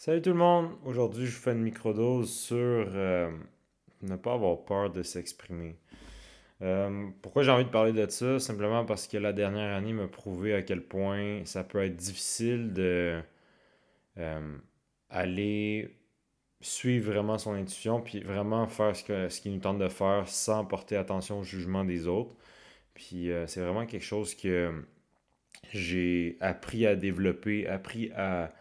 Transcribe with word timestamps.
Salut 0.00 0.22
tout 0.22 0.30
le 0.30 0.36
monde! 0.36 0.70
Aujourd'hui, 0.84 1.26
je 1.26 1.34
vous 1.34 1.42
fais 1.42 1.50
une 1.50 1.62
microdose 1.62 2.32
sur 2.32 2.56
euh, 2.56 3.32
ne 4.02 4.14
pas 4.14 4.34
avoir 4.34 4.64
peur 4.64 4.90
de 4.90 5.02
s'exprimer. 5.02 5.74
Euh, 6.62 7.08
pourquoi 7.20 7.42
j'ai 7.42 7.50
envie 7.50 7.64
de 7.64 7.70
parler 7.70 7.92
de 7.92 8.08
ça? 8.08 8.38
Simplement 8.38 8.84
parce 8.84 9.08
que 9.08 9.16
la 9.16 9.32
dernière 9.32 9.74
année 9.74 9.92
m'a 9.92 10.06
prouvé 10.06 10.54
à 10.54 10.62
quel 10.62 10.82
point 10.82 11.44
ça 11.46 11.64
peut 11.64 11.82
être 11.82 11.96
difficile 11.96 12.72
de 12.72 13.20
euh, 14.18 14.56
aller 15.10 15.96
suivre 16.60 17.10
vraiment 17.10 17.36
son 17.36 17.54
intuition, 17.54 18.00
puis 18.00 18.20
vraiment 18.20 18.68
faire 18.68 18.94
ce, 18.94 19.02
que, 19.02 19.28
ce 19.28 19.40
qu'il 19.40 19.52
nous 19.52 19.58
tente 19.58 19.78
de 19.78 19.88
faire 19.88 20.28
sans 20.28 20.64
porter 20.64 20.94
attention 20.94 21.40
au 21.40 21.42
jugement 21.42 21.84
des 21.84 22.06
autres. 22.06 22.36
Puis 22.94 23.30
c'est 23.48 23.60
vraiment 23.60 23.84
quelque 23.84 24.04
chose 24.04 24.36
que 24.36 24.72
j'ai 25.72 26.36
appris 26.40 26.86
à 26.86 26.94
développer, 26.94 27.66
appris 27.66 28.12
à 28.12 28.52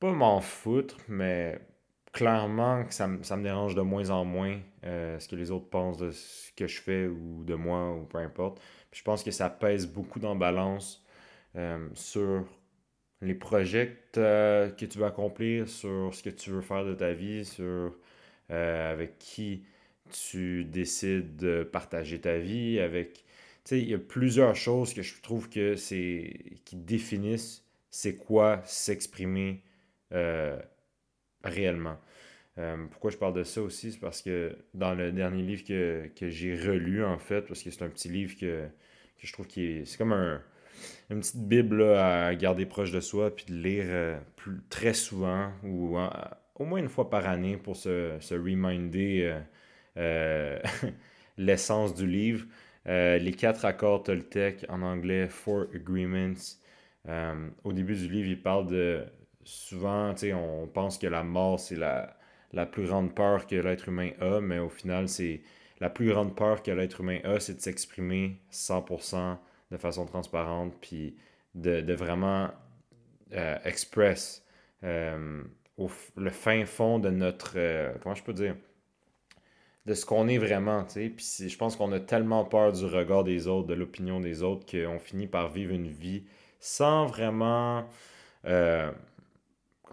pas 0.00 0.12
m'en 0.12 0.40
foutre, 0.40 0.96
mais 1.08 1.58
clairement 2.12 2.84
que 2.84 2.94
ça, 2.94 3.08
me 3.08 3.42
dérange 3.42 3.74
de 3.74 3.82
moins 3.82 4.10
en 4.10 4.24
moins 4.24 4.60
euh, 4.84 5.18
ce 5.18 5.28
que 5.28 5.36
les 5.36 5.50
autres 5.50 5.68
pensent 5.68 5.98
de 5.98 6.12
ce 6.12 6.52
que 6.52 6.66
je 6.66 6.80
fais 6.80 7.06
ou 7.06 7.44
de 7.44 7.54
moi 7.54 7.92
ou 7.92 8.04
peu 8.04 8.18
importe. 8.18 8.60
je 8.92 9.02
pense 9.02 9.24
que 9.24 9.32
ça 9.32 9.50
pèse 9.50 9.86
beaucoup 9.86 10.20
dans 10.20 10.36
balance 10.36 11.04
euh, 11.56 11.88
sur 11.94 12.46
les 13.20 13.34
projets 13.34 13.96
que, 14.12 14.84
tu 14.84 14.98
veux 14.98 15.04
accomplir, 15.04 15.68
sur 15.68 16.14
ce 16.14 16.22
que 16.22 16.30
tu 16.30 16.50
veux 16.50 16.60
faire 16.60 16.84
de 16.84 16.94
ta 16.94 17.12
vie, 17.12 17.44
sur 17.44 17.96
euh, 18.50 18.92
avec 18.92 19.18
qui 19.18 19.64
tu 20.10 20.64
décides 20.64 21.36
de 21.36 21.64
partager 21.64 22.20
ta 22.20 22.38
vie, 22.38 22.78
avec... 22.80 23.24
Tu 23.64 23.70
sais, 23.70 23.80
il 23.80 23.88
y 23.88 23.94
a 23.94 23.98
plusieurs 23.98 24.54
choses 24.54 24.92
que 24.94 25.02
je 25.02 25.20
trouve 25.22 25.48
que 25.48 25.74
c'est... 25.76 26.58
qui 26.64 26.76
définissent 26.76 27.64
c'est 27.90 28.16
quoi 28.16 28.60
s'exprimer 28.66 29.62
euh, 30.14 30.56
réellement. 31.42 31.98
Euh, 32.58 32.86
pourquoi 32.90 33.10
je 33.10 33.16
parle 33.16 33.34
de 33.34 33.42
ça 33.42 33.60
aussi? 33.62 33.92
C'est 33.92 34.00
parce 34.00 34.22
que 34.22 34.56
dans 34.74 34.94
le 34.94 35.12
dernier 35.12 35.42
livre 35.42 35.64
que, 35.64 36.28
j'ai 36.28 36.54
relu, 36.54 37.04
en 37.04 37.18
fait, 37.18 37.42
parce 37.42 37.62
que 37.62 37.70
c'est 37.70 37.82
un 37.84 37.88
petit 37.88 38.08
livre 38.08 38.36
que, 38.38 38.68
je 39.18 39.32
trouve 39.32 39.46
qui 39.46 39.64
est. 39.64 39.84
C'est 39.84 39.98
comme 39.98 40.12
un, 40.12 40.40
une 41.10 41.20
petite 41.20 41.48
Bible 41.48 41.82
à 41.82 42.34
garder 42.34 42.66
proche 42.66 42.92
de 42.92 43.00
soi, 43.00 43.34
puis 43.34 43.46
de 43.46 43.54
lire 43.54 43.86
euh, 43.88 44.18
très 44.70 44.94
souvent, 44.94 45.52
ou 45.64 45.98
au 46.56 46.64
moins 46.64 46.78
une 46.78 46.88
fois 46.88 47.10
par 47.10 47.26
année 47.26 47.56
pour 47.56 47.76
se, 47.76 48.16
se 48.20 48.34
reminder 48.34 49.36
l'essence 51.38 51.94
du 51.94 52.06
livre. 52.06 52.46
les 52.86 53.34
quatre 53.36 53.64
accords 53.64 54.04
Toltec 54.04 54.64
en 54.68 54.82
anglais, 54.82 55.28
Four 55.28 55.66
Agreements. 55.74 56.34
au 57.64 57.72
début 57.72 57.94
du 57.94 58.08
livre, 58.08 58.28
il 58.28 58.40
parle 58.42 58.68
de 58.68 59.04
souvent, 59.44 60.14
on 60.34 60.66
pense 60.66 60.98
que 60.98 61.06
la 61.06 61.22
mort, 61.22 61.60
c'est 61.60 61.76
la, 61.76 62.16
plus 62.66 62.86
grande 62.86 63.14
peur 63.14 63.46
que 63.46 63.56
l'être 63.56 63.88
humain 63.88 64.10
a, 64.20 64.40
mais 64.40 64.58
au 64.58 64.68
final, 64.68 65.08
c'est 65.08 65.42
la 65.80 65.90
plus 65.90 66.08
grande 66.08 66.34
peur 66.34 66.62
que 66.62 66.70
l'être 66.70 67.00
humain 67.00 67.18
a, 67.24 67.40
c'est 67.40 67.54
de 67.54 67.60
s'exprimer 67.60 68.40
100% 68.52 69.36
de 69.70 69.76
façon 69.76 70.06
transparente, 70.06 70.72
puis 70.80 71.16
de, 71.54 71.92
vraiment 71.92 72.50
euh, 73.32 73.56
express 73.64 74.44
euh, 74.84 75.42
le 76.16 76.30
fin 76.30 76.64
fond 76.64 76.98
de 76.98 77.10
notre, 77.10 77.54
euh, 77.56 77.92
comment 78.02 78.14
je 78.14 78.22
peux 78.22 78.32
dire, 78.32 78.56
de 79.86 79.94
ce 79.94 80.06
qu'on 80.06 80.28
est 80.28 80.38
vraiment, 80.38 80.84
tu 80.84 80.92
sais. 80.92 81.08
Puis 81.10 81.48
je 81.48 81.58
pense 81.58 81.76
qu'on 81.76 81.92
a 81.92 82.00
tellement 82.00 82.44
peur 82.44 82.72
du 82.72 82.84
regard 82.84 83.24
des 83.24 83.48
autres, 83.48 83.66
de 83.66 83.74
l'opinion 83.74 84.20
des 84.20 84.42
autres, 84.42 84.64
qu'on 84.70 84.98
finit 84.98 85.26
par 85.26 85.50
vivre 85.50 85.72
une 85.72 85.88
vie 85.88 86.24
sans 86.60 87.06
vraiment 87.06 87.86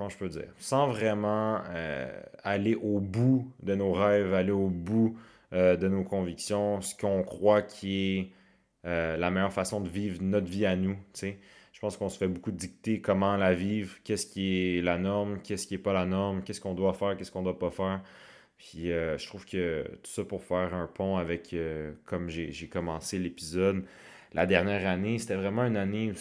je 0.10 0.18
peux 0.18 0.30
dire, 0.30 0.54
sans 0.58 0.88
vraiment 0.88 1.62
euh, 1.70 2.22
aller 2.44 2.76
au 2.76 3.00
bout 3.00 3.52
de 3.62 3.76
nos 3.76 3.92
rêves, 3.92 4.34
aller 4.34 4.52
au 4.52 4.68
bout 4.68 5.18
euh, 5.54 5.76
de 5.76 5.88
nos 5.88 6.04
convictions, 6.04 6.82
ce 6.82 6.96
qu'on 6.96 7.24
croit 7.24 7.62
qui 7.62 8.18
est 8.18 8.32
euh, 8.86 9.18
la 9.18 9.32
meilleure 9.32 9.54
façon 9.54 9.82
de 9.82 9.90
vivre 9.90 10.22
notre 10.22 10.48
vie 10.48 10.66
à 10.66 10.76
nous. 10.76 10.98
Je 11.22 11.80
pense 11.80 11.98
qu'on 11.98 12.10
se 12.10 12.18
fait 12.18 12.28
beaucoup 12.28 12.52
dicter 12.52 13.02
comment 13.02 13.38
la 13.38 13.54
vivre, 13.54 13.96
qu'est-ce 14.04 14.28
qui 14.28 14.78
est 14.78 14.82
la 14.82 14.98
norme, 14.98 15.42
qu'est-ce 15.42 15.68
qui 15.68 15.74
n'est 15.74 15.82
pas 15.82 15.94
la 15.94 16.06
norme, 16.06 16.44
qu'est-ce 16.44 16.62
qu'on 16.62 16.76
doit 16.76 16.94
faire, 16.94 17.18
qu'est-ce 17.18 17.32
qu'on 17.32 17.40
ne 17.40 17.46
doit 17.46 17.60
pas 17.60 17.72
faire. 17.72 18.02
Puis 18.58 18.90
je 18.90 19.28
trouve 19.28 19.44
que 19.46 19.84
tout 20.04 20.12
ça 20.12 20.24
pour 20.24 20.44
faire 20.44 20.76
un 20.76 20.86
pont 20.86 21.18
avec, 21.18 21.56
comme 22.06 22.30
j'ai 22.30 22.68
commencé 22.68 23.18
l'épisode, 23.18 23.84
la 24.34 24.46
dernière 24.46 24.88
année, 24.88 25.20
c'était 25.20 25.36
vraiment 25.36 25.64
une 25.66 25.78
année 25.78 26.12
où 26.12 26.16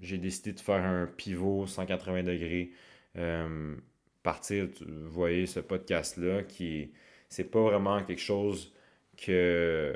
j'ai 0.00 0.18
décidé 0.18 0.52
de 0.52 0.60
faire 0.60 0.84
un 0.84 1.06
pivot 1.06 1.66
180 1.66 2.22
degrés. 2.22 2.70
Euh, 3.16 3.76
partir, 4.22 4.68
vous 4.86 5.10
voyez 5.10 5.46
ce 5.46 5.60
podcast-là, 5.60 6.42
qui 6.42 6.92
c'est 7.28 7.50
pas 7.50 7.60
vraiment 7.62 8.02
quelque 8.02 8.20
chose 8.20 8.72
que 9.16 9.94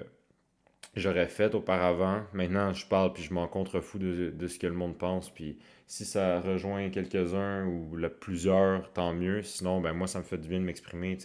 j'aurais 0.95 1.28
fait 1.28 1.55
auparavant. 1.55 2.23
Maintenant, 2.33 2.73
je 2.73 2.87
parle 2.87 3.12
puis 3.12 3.23
je 3.23 3.33
m'en 3.33 3.47
contrefous 3.47 3.99
de, 3.99 4.31
de, 4.31 4.47
ce 4.47 4.59
que 4.59 4.67
le 4.67 4.75
monde 4.75 4.99
pense. 4.99 5.31
Puis 5.31 5.59
si 5.87 6.05
ça 6.05 6.41
rejoint 6.41 6.91
quelques-uns 6.91 7.67
ou 7.67 7.97
plusieurs, 8.21 8.93
tant 8.93 9.15
mieux. 9.15 9.43
Sinon, 9.43 9.81
ben 9.81 9.93
moi, 9.93 10.07
ça 10.07 10.19
me 10.19 10.25
fait 10.25 10.39
du 10.39 10.49
bien 10.49 10.61
de 10.61 10.65
m'exprimer. 10.65 11.17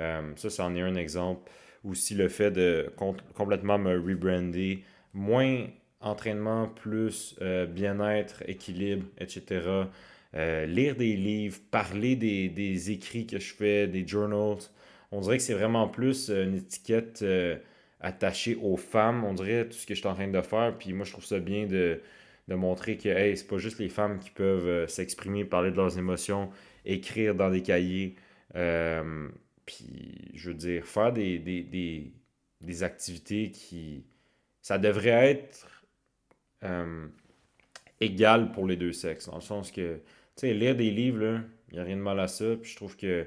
Euh, 0.00 0.32
ça, 0.36 0.50
c'en 0.50 0.74
est 0.74 0.82
un 0.82 0.94
exemple. 0.94 1.50
Aussi 1.84 2.14
le 2.14 2.28
fait 2.28 2.50
de 2.50 2.92
complètement 3.34 3.78
me 3.78 3.98
rebrander, 3.98 4.84
moins 5.14 5.66
entraînement 6.00 6.68
plus 6.68 7.36
euh, 7.40 7.66
bien-être, 7.66 8.42
équilibre, 8.46 9.06
etc. 9.18 9.86
Euh, 10.34 10.66
lire 10.66 10.96
des 10.96 11.16
livres, 11.16 11.58
parler 11.70 12.16
des, 12.16 12.90
écrits 12.90 13.26
que 13.26 13.38
je 13.38 13.52
fais, 13.52 13.88
des 13.88 14.06
journals. 14.06 14.58
On 15.10 15.20
dirait 15.20 15.38
que 15.38 15.42
c'est 15.42 15.54
vraiment 15.54 15.88
plus 15.88 16.30
euh, 16.30 16.44
une 16.44 16.54
étiquette 16.56 17.24
attachée 18.00 18.56
aux 18.62 18.76
femmes. 18.76 19.24
On 19.24 19.34
dirait 19.34 19.66
tout 19.66 19.76
ce 19.76 19.86
que 19.86 19.94
je 19.94 20.00
suis 20.00 20.08
en 20.08 20.14
train 20.14 20.28
de 20.28 20.40
faire. 20.40 20.76
Puis 20.78 20.92
moi, 20.92 21.04
je 21.04 21.12
trouve 21.12 21.24
ça 21.24 21.38
bien 21.40 21.66
de, 21.66 22.00
montrer 22.48 22.96
que 22.96 23.08
hey, 23.08 23.36
c'est 23.36 23.46
pas 23.46 23.58
juste 23.58 23.78
les 23.78 23.88
femmes 23.88 24.18
qui 24.18 24.30
peuvent 24.30 24.88
s'exprimer, 24.88 25.44
parler 25.44 25.70
de 25.70 25.76
leurs 25.76 25.98
émotions, 25.98 26.50
écrire 26.84 27.34
dans 27.34 27.50
des 27.50 27.62
cahiers. 27.62 28.16
puis, 29.66 30.30
je 30.34 30.48
veux 30.48 30.54
dire, 30.54 30.84
faire 30.84 31.12
des, 31.12 31.38
des 32.60 32.82
activités 32.82 33.50
qui. 33.50 34.04
Ça 34.62 34.78
devrait 34.78 35.30
être 35.30 35.66
euh, 36.64 37.06
égal 38.00 38.52
pour 38.52 38.66
les 38.66 38.76
deux 38.76 38.92
sexes. 38.92 39.28
Dans 39.28 39.36
le 39.36 39.40
sens 39.40 39.70
que, 39.70 40.00
sais, 40.40 40.54
lire 40.54 40.76
des 40.76 40.90
livres, 40.90 41.42
il 41.70 41.74
n'y 41.74 41.78
a 41.78 41.84
rien 41.84 41.96
de 41.96 42.02
mal 42.02 42.18
à 42.20 42.28
ça. 42.28 42.56
Puis 42.60 42.70
je 42.70 42.76
trouve 42.76 42.96
que 42.96 43.26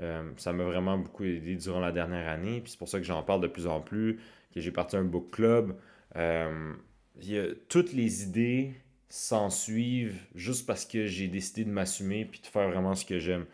euh, 0.00 0.30
ça 0.36 0.52
m'a 0.52 0.64
vraiment 0.64 0.98
beaucoup 0.98 1.24
aidé 1.24 1.56
durant 1.56 1.80
la 1.80 1.92
dernière 1.92 2.28
année. 2.28 2.60
Puis 2.60 2.72
c'est 2.72 2.78
pour 2.78 2.88
ça 2.88 2.98
que 2.98 3.04
j'en 3.04 3.22
parle 3.22 3.40
de 3.40 3.48
plus 3.48 3.66
en 3.66 3.80
plus, 3.80 4.20
que 4.52 4.60
j'ai 4.60 4.70
parti 4.70 4.96
un 4.96 5.04
book 5.04 5.30
club. 5.30 5.76
Euh, 6.16 6.74
toutes 7.68 7.92
les 7.92 8.22
idées 8.24 8.74
s'en 9.08 9.50
suivent 9.50 10.20
juste 10.34 10.66
parce 10.66 10.84
que 10.84 11.06
j'ai 11.06 11.28
décidé 11.28 11.64
de 11.64 11.70
m'assumer 11.70 12.24
puis 12.24 12.40
de 12.40 12.46
faire 12.46 12.68
vraiment 12.68 12.94
ce 12.94 13.04
que 13.04 13.18
j'aime. 13.18 13.46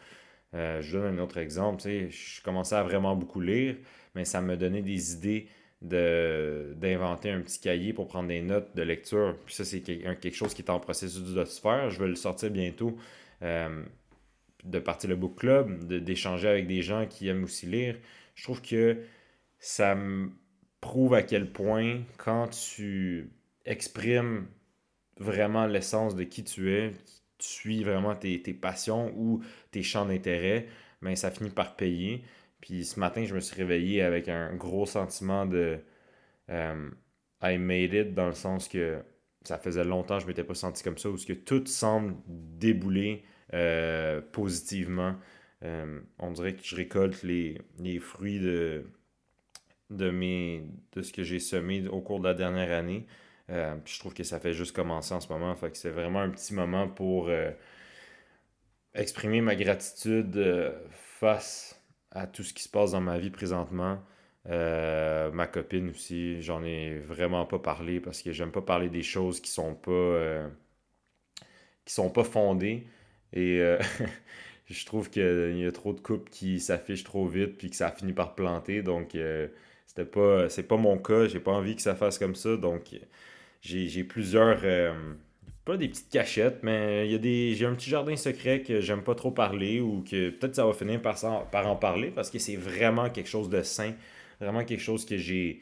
je 0.54 0.92
donne 0.92 1.18
un 1.18 1.22
autre 1.22 1.36
exemple. 1.38 1.82
Je 1.82 2.42
commençais 2.42 2.76
à 2.76 2.82
vraiment 2.82 3.14
beaucoup 3.16 3.40
lire, 3.40 3.76
mais 4.14 4.24
ça 4.24 4.40
me 4.40 4.56
donnait 4.56 4.82
des 4.82 5.12
idées 5.12 5.48
d'inventer 5.82 7.30
un 7.30 7.40
petit 7.40 7.58
cahier 7.58 7.92
pour 7.92 8.06
prendre 8.06 8.28
des 8.28 8.42
notes 8.42 8.76
de 8.76 8.82
lecture. 8.82 9.36
Puis 9.46 9.54
ça, 9.54 9.64
c'est 9.64 9.80
quelque 9.80 10.32
chose 10.32 10.52
qui 10.52 10.62
est 10.62 10.70
en 10.70 10.78
processus 10.78 11.34
de 11.34 11.44
se 11.44 11.60
faire. 11.60 11.90
Je 11.90 11.98
vais 11.98 12.08
le 12.08 12.16
sortir 12.16 12.50
bientôt. 12.50 12.96
Euh, 13.42 13.82
de 14.64 14.78
partir 14.78 15.08
le 15.08 15.16
book 15.16 15.36
club, 15.36 15.86
d'échanger 15.86 16.48
avec 16.48 16.66
des 16.66 16.82
gens 16.82 17.06
qui 17.06 17.28
aiment 17.28 17.44
aussi 17.44 17.66
lire. 17.66 17.96
Je 18.34 18.44
trouve 18.44 18.60
que 18.60 18.98
ça 19.58 19.94
me 19.94 20.30
prouve 20.80 21.14
à 21.14 21.22
quel 21.22 21.50
point 21.50 22.00
quand 22.18 22.48
tu 22.48 23.30
exprimes 23.64 24.46
vraiment 25.18 25.66
l'essence 25.66 26.14
de 26.14 26.24
qui 26.24 26.44
tu 26.44 26.72
es, 26.72 26.92
tu 27.38 27.48
suis 27.48 27.84
vraiment 27.84 28.14
tes, 28.14 28.38
passions 28.54 29.12
ou 29.16 29.42
tes 29.70 29.82
champs 29.82 30.06
d'intérêt, 30.06 30.66
mais 31.00 31.10
ben, 31.10 31.16
ça 31.16 31.30
finit 31.30 31.50
par 31.50 31.76
payer. 31.76 32.22
Puis 32.60 32.84
ce 32.84 33.00
matin, 33.00 33.24
je 33.24 33.34
me 33.34 33.40
suis 33.40 33.56
réveillé 33.56 34.02
avec 34.02 34.28
un 34.28 34.54
gros 34.54 34.86
sentiment 34.86 35.46
de 35.46 35.78
euh, 36.50 36.90
I 37.42 37.58
made 37.58 37.94
it, 37.94 38.14
dans 38.14 38.26
le 38.26 38.34
sens 38.34 38.68
que 38.68 39.02
ça 39.44 39.58
faisait 39.58 39.84
longtemps 39.84 40.16
que 40.16 40.20
je 40.20 40.26
ne 40.26 40.30
m'étais 40.30 40.44
pas 40.44 40.54
senti 40.54 40.82
comme 40.82 40.98
ça, 40.98 41.08
où 41.08 41.16
que 41.16 41.32
tout 41.32 41.64
semble 41.66 42.16
débouler 42.26 43.24
euh, 43.54 44.20
positivement. 44.20 45.16
Euh, 45.62 46.00
on 46.18 46.30
dirait 46.32 46.54
que 46.54 46.62
je 46.62 46.76
récolte 46.76 47.22
les, 47.22 47.58
fruits 48.00 48.40
de, 48.40 48.84
de, 49.90 50.10
mes, 50.10 50.64
de 50.92 51.02
ce 51.02 51.12
que 51.12 51.22
j'ai 51.22 51.40
semé 51.40 51.86
au 51.88 52.00
cours 52.00 52.20
de 52.20 52.24
la 52.24 52.34
dernière 52.34 52.72
année. 52.76 53.06
je 53.48 53.98
trouve 53.98 54.14
que 54.14 54.24
ça 54.24 54.38
fait 54.40 54.52
juste 54.52 54.76
commencer 54.76 55.14
en 55.14 55.20
ce 55.20 55.28
moment. 55.28 55.54
Fait 55.56 55.70
que 55.70 55.78
c'est 55.78 55.90
vraiment 55.90 56.20
un 56.20 56.30
petit 56.30 56.54
moment 56.54 56.88
pour 56.88 57.30
exprimer 58.94 59.40
ma 59.40 59.54
gratitude 59.54 60.74
face 60.90 61.79
à 62.12 62.26
tout 62.26 62.42
ce 62.42 62.52
qui 62.54 62.62
se 62.62 62.68
passe 62.68 62.92
dans 62.92 63.00
ma 63.00 63.18
vie 63.18 63.30
présentement. 63.30 63.98
Euh, 64.48 65.30
ma 65.32 65.46
copine 65.46 65.90
aussi, 65.90 66.42
j'en 66.42 66.64
ai 66.64 66.98
vraiment 66.98 67.46
pas 67.46 67.58
parlé 67.58 68.00
parce 68.00 68.22
que 68.22 68.32
j'aime 68.32 68.52
pas 68.52 68.62
parler 68.62 68.88
des 68.88 69.02
choses 69.02 69.40
qui 69.40 69.50
sont 69.50 69.74
pas 69.74 69.90
euh, 69.90 70.48
qui 71.84 71.94
sont 71.94 72.10
pas 72.10 72.24
fondées. 72.24 72.86
Et 73.32 73.60
je 74.66 74.86
trouve 74.86 75.10
qu'il 75.10 75.58
y 75.58 75.66
a 75.66 75.72
trop 75.72 75.92
de 75.92 76.00
couples 76.00 76.30
qui 76.30 76.60
s'affichent 76.60 77.04
trop 77.04 77.26
vite 77.26 77.58
puis 77.58 77.70
que 77.70 77.76
ça 77.76 77.90
finit 77.92 78.12
par 78.12 78.34
planter. 78.34 78.82
Donc, 78.82 79.16
c'était 79.86 80.04
pas, 80.04 80.48
c'est 80.48 80.64
pas 80.64 80.76
mon 80.76 80.98
cas. 80.98 81.26
J'ai 81.28 81.40
pas 81.40 81.52
envie 81.52 81.76
que 81.76 81.82
ça 81.82 81.94
fasse 81.94 82.18
comme 82.18 82.34
ça. 82.34 82.56
Donc, 82.56 82.94
j'ai 83.62 84.04
plusieurs 84.04 84.64
des 85.76 85.88
petites 85.88 86.10
cachettes, 86.10 86.62
mais 86.62 87.06
il 87.06 87.12
y 87.12 87.14
a 87.14 87.18
des 87.18 87.54
j'ai 87.54 87.66
un 87.66 87.74
petit 87.74 87.90
jardin 87.90 88.16
secret 88.16 88.62
que 88.62 88.80
j'aime 88.80 89.02
pas 89.02 89.14
trop 89.14 89.30
parler 89.30 89.80
ou 89.80 90.02
que 90.08 90.30
peut-être 90.30 90.54
ça 90.54 90.66
va 90.66 90.72
finir 90.72 91.02
par, 91.02 91.18
par 91.50 91.66
en 91.66 91.76
parler 91.76 92.10
parce 92.10 92.30
que 92.30 92.38
c'est 92.38 92.56
vraiment 92.56 93.10
quelque 93.10 93.28
chose 93.28 93.48
de 93.48 93.62
sain, 93.62 93.94
vraiment 94.40 94.64
quelque 94.64 94.82
chose 94.82 95.04
que 95.04 95.16
j'ai 95.16 95.60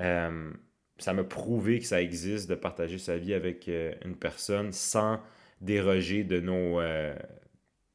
euh, 0.00 0.50
ça 0.98 1.12
m'a 1.12 1.24
prouvé 1.24 1.78
que 1.78 1.86
ça 1.86 2.02
existe 2.02 2.48
de 2.50 2.54
partager 2.54 2.98
sa 2.98 3.16
vie 3.16 3.34
avec 3.34 3.68
euh, 3.68 3.94
une 4.04 4.16
personne 4.16 4.72
sans 4.72 5.20
déroger 5.60 6.24
de 6.24 6.40
nos, 6.40 6.80
euh, 6.80 7.14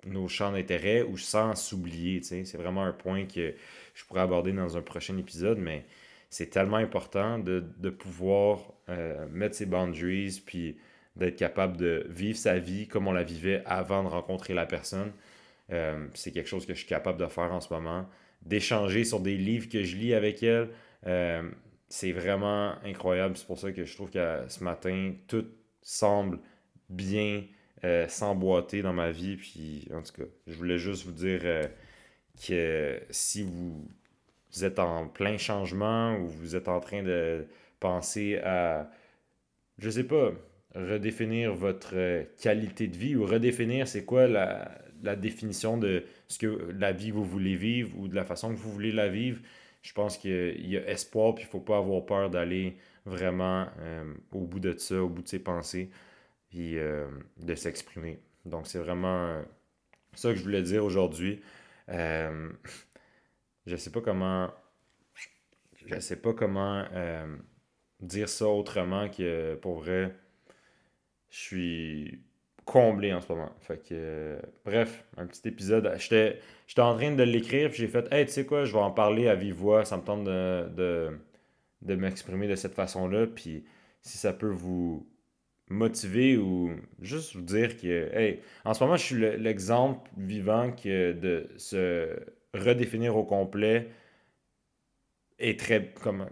nos 0.06 0.27
champs 0.27 0.51
d'intérêt 0.51 1.01
ou 1.01 1.18
sans 1.18 1.56
s'oublier. 1.56 2.21
C'est 2.24 2.57
vraiment 2.57 2.83
un 2.83 2.94
point 2.94 3.25
que 3.25 3.54
je 3.94 4.06
pourrais 4.06 4.21
aborder 4.21 4.54
dans 4.54 4.77
un 4.77 4.81
prochain 4.81 5.18
épisode, 5.18 5.59
mais 5.59 5.86
c'est 6.30 6.50
tellement 6.50 6.77
important 6.77 7.39
de, 7.39 7.63
de 7.77 7.89
pouvoir 7.89 8.74
mettre 9.30 9.56
ses 9.56 9.66
boundaries 9.66 10.42
puis 10.45 10.77
d'être 11.15 11.36
capable 11.36 11.77
de 11.77 12.06
vivre 12.10 12.38
sa 12.38 12.57
vie 12.60 12.88
comme 12.88 13.07
on 13.07 13.12
la 13.12 13.24
vivait 13.24 13.62
avant 13.65 14.04
de 14.04 14.10
rencontrer 14.10 14.54
la 14.54 14.65
personne. 14.65 15.12
Euh, 15.71 16.07
c'est 16.13 16.31
quelque 16.31 16.50
chose 16.50 16.65
que 16.65 16.74
je 16.74 16.80
suis 16.80 16.88
capable 16.88 17.19
de 17.19 17.27
faire 17.27 17.51
en 17.54 17.62
ce 17.62 17.71
moment. 17.74 18.07
D'échanger 18.42 19.04
sur 19.04 19.19
des 19.19 19.38
livres 19.38 19.69
que 19.69 19.83
je 19.83 19.95
lis 19.95 20.13
avec 20.13 20.44
elle. 20.44 20.69
Euh, 21.06 21.50
c'est 21.88 22.12
vraiment 22.12 22.75
incroyable. 22.83 23.38
C'est 23.38 23.48
pour 23.48 23.60
ça 23.60 23.71
que 23.71 23.86
je 23.86 23.95
trouve 23.95 24.10
que 24.10 24.44
ce 24.48 24.63
matin, 24.63 25.13
tout 25.27 25.45
semble 25.81 26.39
bien 26.89 27.44
euh, 27.83 28.07
s'emboîter 28.07 28.81
dans 28.81 28.94
ma 28.94 29.12
vie. 29.12 29.38
Puis, 29.38 29.88
en 29.94 30.01
tout 30.01 30.13
cas, 30.13 30.30
je 30.48 30.54
voulais 30.56 30.80
juste 30.80 31.06
vous 31.06 31.12
dire 31.12 31.42
que 32.48 33.01
si 33.09 33.44
vous, 33.44 33.88
vous 34.51 34.63
êtes 34.63 34.80
en 34.80 35.07
plein 35.07 35.38
changement 35.38 36.18
ou 36.18 36.27
vous 36.27 36.56
êtes 36.56 36.68
en 36.68 36.80
train 36.80 37.04
de 37.04 37.48
penser 37.80 38.38
à, 38.38 38.89
je 39.77 39.89
sais 39.89 40.06
pas, 40.06 40.31
redéfinir 40.75 41.53
votre 41.53 41.91
euh, 41.93 42.23
qualité 42.41 42.87
de 42.87 42.97
vie 42.97 43.15
ou 43.15 43.25
redéfinir 43.25 43.87
c'est 43.87 44.05
quoi 44.05 44.27
la, 44.27 44.79
définition 45.17 45.77
de 45.77 46.05
ce 46.29 46.39
que 46.39 46.71
la 46.77 46.93
vie 46.93 47.09
que 47.09 47.15
vous 47.15 47.25
voulez 47.25 47.55
vivre 47.55 47.97
ou 47.99 48.07
de 48.07 48.15
la 48.15 48.23
façon 48.23 48.53
que 48.53 48.59
vous 48.59 48.71
voulez 48.71 48.91
la 48.91 49.09
vivre. 49.09 49.41
Je 49.81 49.91
pense 49.91 50.17
qu'il 50.17 50.65
y 50.65 50.77
a 50.77 50.89
espoir, 50.89 51.35
puis 51.35 51.43
il 51.43 51.47
ne 51.47 51.51
faut 51.51 51.59
pas 51.59 51.77
avoir 51.77 52.05
peur 52.05 52.29
d'aller 52.29 52.77
vraiment 53.05 53.67
euh, 53.79 54.13
au 54.31 54.45
bout 54.45 54.61
de 54.61 54.71
ça, 54.77 55.03
au 55.03 55.09
bout 55.09 55.21
de 55.21 55.27
ses 55.27 55.39
pensées, 55.39 55.89
puis 56.49 56.77
euh, 56.77 57.05
de 57.37 57.53
s'exprimer. 57.53 58.19
Donc, 58.45 58.65
c'est 58.65 58.79
vraiment 58.79 59.43
ça 60.13 60.29
que 60.29 60.35
je 60.37 60.43
voulais 60.43 60.61
dire 60.61 60.85
aujourd'hui. 60.85 61.41
je 61.89 63.75
sais 63.75 63.91
pas 63.91 64.01
comment. 64.01 64.51
Je 65.85 65.99
sais 65.99 66.15
pas 66.15 66.33
comment 66.33 66.85
dire 67.99 68.29
ça 68.29 68.47
autrement 68.47 69.09
que 69.09 69.55
pour 69.55 69.79
vrai 69.79 70.15
je 71.33 71.39
suis 71.39 72.19
comblé 72.63 73.12
en 73.12 73.19
ce 73.19 73.31
moment. 73.33 73.51
Fait 73.59 73.83
que, 73.83 74.38
bref, 74.65 75.03
un 75.18 75.25
petit 75.25 75.47
épisode. 75.47 75.91
J'étais, 75.97 76.39
en 76.77 76.95
train 76.95 77.12
de 77.12 77.24
l'écrire, 77.24 77.69
puis 77.69 77.80
j'ai 77.80 77.88
fait, 77.88 78.07
hey, 78.13 78.25
tu 78.27 78.31
sais 78.31 78.45
quoi, 78.45 78.65
je 78.65 78.71
vais 78.71 78.80
en 78.80 78.91
parler 78.91 79.27
à 79.27 79.35
vive 79.35 79.56
voix, 79.56 79.83
ça 79.83 79.97
me 79.97 80.03
tente 80.03 80.25
de, 80.25 81.18
de, 81.81 81.95
m'exprimer 81.95 82.47
de 82.47 82.56
cette 82.56 82.75
façon-là, 82.75 83.25
puis 83.25 83.65
si 84.01 84.18
ça 84.19 84.31
peut 84.31 84.51
vous 84.51 85.09
motiver 85.69 86.38
ou 86.38 86.75
juste 87.01 87.35
vous 87.35 87.41
dire 87.41 87.77
que, 87.77 88.15
hey, 88.15 88.39
en 88.63 88.75
ce 88.75 88.83
moment, 88.83 88.95
je 88.95 89.03
suis 89.03 89.18
l'exemple 89.18 90.07
vivant 90.15 90.71
que 90.71 91.13
de 91.13 91.50
se 91.57 92.15
redéfinir 92.53 93.18
au 93.18 93.24
complet 93.24 93.89
est 95.39 95.59
très, 95.59 95.94
comme, 96.03 96.30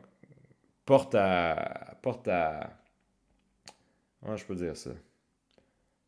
porte 0.85 1.15
à, 1.15 1.97
porte 2.03 2.27
à, 2.27 2.80
Comment 4.21 4.37
je 4.37 4.45
peux 4.45 4.55
dire 4.55 4.77
ça? 4.77 4.91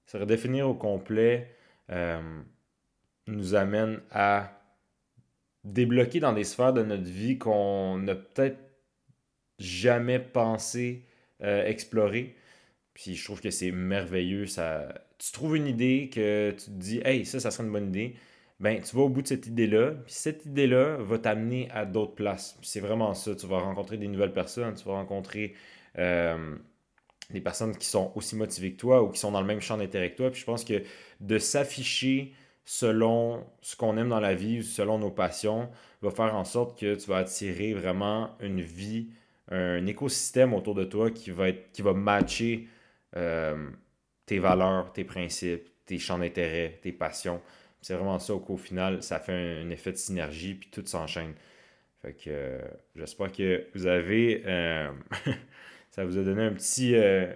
Se 0.05 0.17
redéfinir 0.17 0.69
au 0.69 0.73
complet 0.73 1.55
euh, 1.89 2.41
nous 3.27 3.55
amène 3.55 4.01
à 4.11 4.61
débloquer 5.63 6.19
dans 6.19 6.33
des 6.33 6.43
sphères 6.43 6.73
de 6.73 6.83
notre 6.83 7.03
vie 7.03 7.37
qu'on 7.37 7.97
n'a 7.97 8.15
peut-être 8.15 8.59
jamais 9.59 10.19
pensé 10.19 11.05
euh, 11.41 11.65
explorer. 11.65 12.35
Puis 12.93 13.15
je 13.15 13.23
trouve 13.23 13.41
que 13.41 13.49
c'est 13.49 13.71
merveilleux. 13.71 14.45
Ça... 14.45 14.93
Tu 15.17 15.31
trouves 15.31 15.55
une 15.55 15.67
idée 15.67 16.09
que 16.13 16.51
tu 16.51 16.65
te 16.65 16.71
dis, 16.71 17.01
hey, 17.05 17.25
ça, 17.25 17.39
ça 17.39 17.49
serait 17.49 17.63
une 17.63 17.71
bonne 17.71 17.87
idée. 17.87 18.15
Ben, 18.59 18.81
tu 18.81 18.95
vas 18.95 19.03
au 19.03 19.09
bout 19.09 19.21
de 19.21 19.27
cette 19.27 19.47
idée-là, 19.47 19.91
puis 19.91 20.13
cette 20.13 20.45
idée-là 20.45 20.97
va 20.97 21.17
t'amener 21.17 21.69
à 21.71 21.85
d'autres 21.85 22.13
places. 22.13 22.57
C'est 22.61 22.79
vraiment 22.79 23.13
ça. 23.13 23.35
Tu 23.35 23.47
vas 23.47 23.59
rencontrer 23.59 23.97
des 23.97 24.07
nouvelles 24.07 24.33
personnes, 24.33 24.73
tu 24.75 24.85
vas 24.85 24.93
rencontrer 24.93 25.53
euh, 25.97 26.55
des 27.33 27.41
personnes 27.41 27.75
qui 27.75 27.87
sont 27.87 28.11
aussi 28.15 28.35
motivées 28.35 28.73
que 28.73 28.77
toi 28.77 29.03
ou 29.03 29.09
qui 29.09 29.19
sont 29.19 29.31
dans 29.31 29.41
le 29.41 29.47
même 29.47 29.59
champ 29.59 29.77
d'intérêt 29.77 30.11
que 30.11 30.17
toi. 30.17 30.31
Puis 30.31 30.41
je 30.41 30.45
pense 30.45 30.63
que 30.63 30.83
de 31.19 31.37
s'afficher 31.37 32.33
selon 32.65 33.45
ce 33.61 33.75
qu'on 33.75 33.97
aime 33.97 34.09
dans 34.09 34.19
la 34.19 34.35
vie, 34.35 34.63
selon 34.63 34.99
nos 34.99 35.11
passions, 35.11 35.69
va 36.01 36.11
faire 36.11 36.35
en 36.35 36.45
sorte 36.45 36.79
que 36.79 36.95
tu 36.95 37.07
vas 37.09 37.17
attirer 37.17 37.73
vraiment 37.73 38.35
une 38.39 38.61
vie, 38.61 39.09
un 39.49 39.85
écosystème 39.85 40.53
autour 40.53 40.75
de 40.75 40.83
toi 40.85 41.11
qui 41.11 41.31
va, 41.31 41.51
qui 41.51 41.81
va 41.81 41.93
matcher 41.93 42.67
euh, 43.15 43.69
tes 44.25 44.39
valeurs, 44.39 44.93
tes 44.93 45.03
principes, 45.03 45.67
tes 45.85 45.99
champs 45.99 46.19
d'intérêt, 46.19 46.79
tes 46.81 46.91
passions. 46.91 47.41
C'est 47.81 47.95
vraiment 47.95 48.19
ça 48.19 48.33
qu'au 48.45 48.57
final, 48.57 49.03
ça 49.03 49.19
fait 49.19 49.33
un, 49.33 49.69
effet 49.69 49.91
de 49.91 49.97
synergie, 49.97 50.53
puis 50.55 50.69
tout 50.71 50.85
s'enchaîne. 50.85 51.33
Fait 52.01 52.13
que 52.13 52.29
euh, 52.29 52.61
j'espère 52.95 53.31
que 53.31 53.67
vous 53.75 53.87
avez 53.87 54.43
euh, 54.45 54.89
ça 55.93 56.05
vous 56.05 56.17
a 56.17 56.23
donné 56.23 56.41
un 56.41 56.53
petit. 56.53 56.95
Euh, 56.95 57.31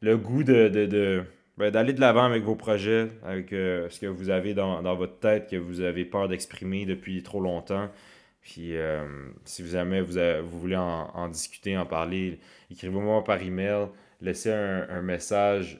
le 0.00 0.16
goût 0.16 0.42
de, 0.42 0.68
de, 0.68 1.22
ben, 1.58 1.70
d'aller 1.70 1.92
de 1.92 2.00
l'avant 2.00 2.24
avec 2.24 2.42
vos 2.42 2.54
projets, 2.54 3.08
avec 3.22 3.52
euh, 3.52 3.90
ce 3.90 4.00
que 4.00 4.06
vous 4.06 4.30
avez 4.30 4.54
dans, 4.54 4.94
votre 4.94 5.18
tête, 5.18 5.50
que 5.50 5.56
vous 5.56 5.82
avez 5.82 6.06
peur 6.06 6.28
d'exprimer 6.28 6.86
depuis 6.86 7.22
trop 7.22 7.40
longtemps. 7.40 7.90
Puis 8.40 8.74
euh, 8.74 9.06
si 9.44 9.62
vous 9.62 9.72
jamais 9.72 10.00
vous, 10.00 10.14
vous 10.44 10.60
voulez 10.60 10.76
en, 10.76 11.28
discuter, 11.28 11.76
en 11.76 11.84
parler, 11.84 12.38
écrivez-moi 12.70 13.22
par 13.22 13.42
email, 13.42 13.88
laissez 14.22 14.50
un, 14.50 15.02
message 15.02 15.78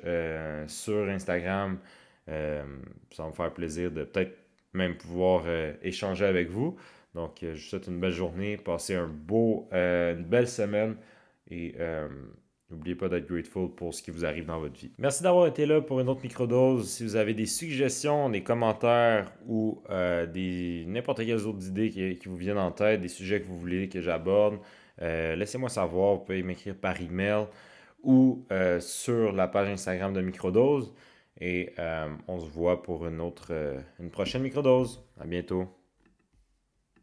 sur 0.67 1.09
Instagram. 1.09 1.79
ça 2.27 3.23
va 3.23 3.29
me 3.29 3.33
faire 3.33 3.55
plaisir 3.55 3.91
de 3.91 4.05
peut-être 4.05 4.37
même 4.75 4.95
pouvoir 4.95 5.45
échanger 5.83 6.27
avec 6.27 6.51
vous. 6.51 6.77
Donc, 7.15 7.39
je 7.41 7.53
vous 7.53 7.57
souhaite 7.57 7.87
une 7.87 7.99
belle 7.99 8.13
journée, 8.13 8.59
passez 8.59 8.97
un 8.97 9.09
beau, 9.09 9.69
une 9.73 10.25
belle 10.25 10.49
semaine. 10.49 10.97
Et 11.51 11.75
euh, 11.79 12.09
n'oubliez 12.71 12.95
pas 12.95 13.09
d'être 13.09 13.27
grateful 13.27 13.75
pour 13.75 13.95
ce 13.95 14.03
qui 14.03 14.11
vous 14.11 14.25
arrive 14.25 14.47
dans 14.47 14.59
votre 14.59 14.79
vie. 14.79 14.93
Merci 14.99 15.23
d'avoir 15.23 15.47
été 15.47 15.67
là 15.67 15.81
pour 15.81 16.01
une 16.01 16.09
autre 16.09 16.23
microdose. 16.23 16.89
Si 16.91 17.03
vous 17.03 17.17
avez 17.17 17.35
des 17.35 17.47
suggestions, 17.47 18.31
des 18.31 18.43
commentaires 18.43 19.33
ou 19.47 19.83
euh, 19.91 20.27
des 20.27 20.85
n'importe 20.87 21.25
quelles 21.25 21.47
autres 21.47 21.67
idées 21.67 21.91
qui, 21.91 22.29
vous 22.29 22.37
viennent 22.37 22.59
en 22.59 22.73
tête, 22.73 23.01
des 23.01 23.09
sujets 23.09 23.41
que 23.41 23.47
vous 23.47 23.59
voulez 23.59 23.89
que 23.89 24.01
j'aborde, 24.01 24.59
euh, 25.01 25.37
laissez-moi 25.37 25.69
savoir. 25.69 26.15
Vous 26.15 26.25
pouvez 26.25 26.43
m'écrire 26.43 26.77
par 26.77 27.01
email 27.01 27.47
ou 28.03 28.47
sur 28.81 29.33
la 29.33 29.49
page 29.49 29.69
Instagram 29.69 30.13
de 30.13 30.21
Microdose. 30.21 30.95
Et 31.41 31.75
on 32.29 32.41
se 32.41 32.47
voit 32.47 32.83
pour 32.83 33.07
une 33.07 33.21
autre, 33.21 33.53
une 33.99 34.11
prochaine 34.11 34.43
microdose. 34.43 35.05
À 35.21 35.27
bientôt. 35.27 35.78